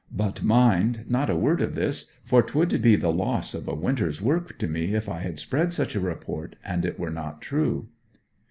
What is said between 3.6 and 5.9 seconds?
a winter's work to me if I had spread